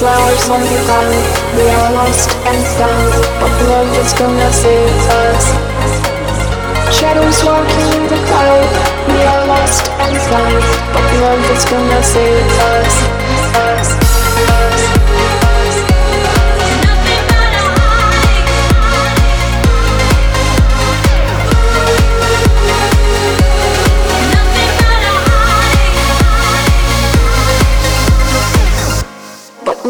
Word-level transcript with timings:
Flowers 0.00 0.48
on 0.48 0.60
the 0.60 0.80
ground. 0.86 1.24
We 1.60 1.68
are 1.68 1.92
lost 1.92 2.30
and 2.48 2.56
found, 2.80 3.12
but 3.38 3.52
love 3.68 3.92
is 3.98 4.14
gonna 4.14 4.50
save 4.50 4.96
us. 5.28 5.44
Shadows 6.90 7.44
walking 7.44 7.88
in 8.00 8.08
the 8.08 8.16
cloud. 8.24 8.70
We 9.08 9.20
are 9.20 9.46
lost 9.46 9.90
and 10.00 10.16
found, 10.16 10.64
but 10.94 11.04
love 11.20 11.44
is 11.50 11.64
gonna 11.66 12.02
save 12.02 12.48
us, 12.72 12.94
us. 13.54 14.09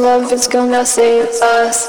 Love 0.00 0.32
is 0.32 0.46
gonna 0.48 0.84
save 0.84 1.28
us. 1.42 1.88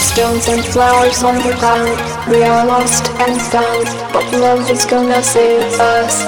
Stones 0.00 0.48
and 0.48 0.64
flowers 0.64 1.22
on 1.22 1.34
the 1.36 1.54
ground. 1.60 1.98
We 2.30 2.42
are 2.42 2.64
lost 2.64 3.04
and 3.20 3.40
found, 3.52 3.86
but 4.12 4.24
love 4.32 4.70
is 4.70 4.84
gonna 4.86 5.22
save 5.22 5.78
us. 5.78 6.22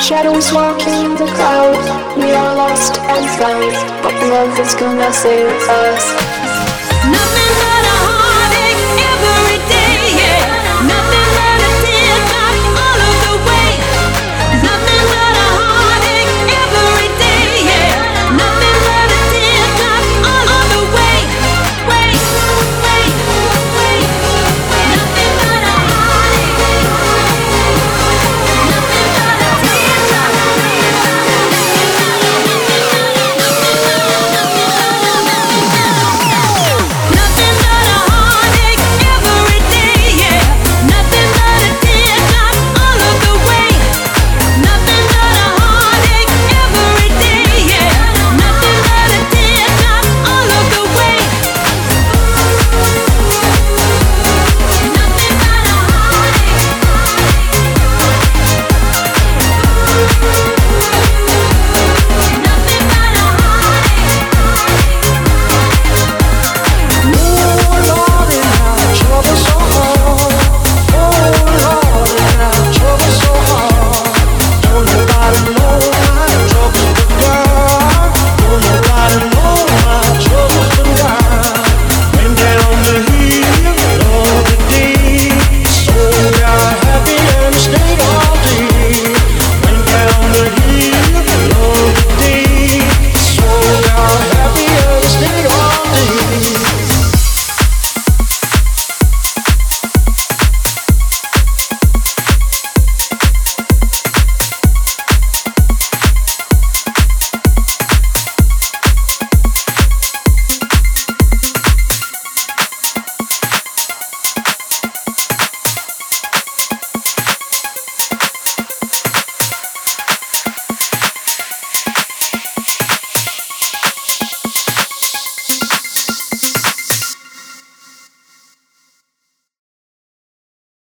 Shadows 0.00 0.52
walking 0.52 1.06
in 1.06 1.14
the 1.16 1.26
cloud. 1.26 2.16
We 2.16 2.30
are 2.30 2.54
lost 2.54 2.96
and 2.98 3.26
found, 3.40 3.72
but 4.04 4.14
love 4.30 4.58
is 4.60 4.74
gonna 4.74 5.12
save 5.12 5.50
us. 5.68 6.41